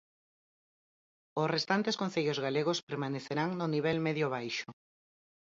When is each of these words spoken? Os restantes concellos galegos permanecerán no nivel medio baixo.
Os 1.41 1.47
restantes 1.55 1.95
concellos 2.01 2.41
galegos 2.45 2.79
permanecerán 2.89 3.49
no 3.59 3.67
nivel 3.75 3.97
medio 4.07 4.25
baixo. 4.35 4.69